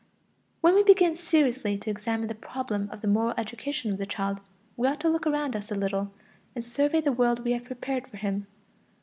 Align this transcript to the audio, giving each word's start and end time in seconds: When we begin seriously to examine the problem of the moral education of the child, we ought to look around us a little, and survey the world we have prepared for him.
When 0.61 0.73
we 0.73 0.81
begin 0.81 1.15
seriously 1.15 1.77
to 1.77 1.91
examine 1.91 2.27
the 2.27 2.33
problem 2.33 2.89
of 2.91 3.01
the 3.01 3.07
moral 3.07 3.35
education 3.37 3.91
of 3.91 3.99
the 3.99 4.07
child, 4.07 4.39
we 4.75 4.87
ought 4.87 4.99
to 5.01 5.09
look 5.09 5.27
around 5.27 5.55
us 5.55 5.69
a 5.69 5.75
little, 5.75 6.11
and 6.55 6.65
survey 6.65 7.01
the 7.01 7.11
world 7.11 7.43
we 7.43 7.51
have 7.51 7.65
prepared 7.65 8.07
for 8.07 8.17
him. 8.17 8.47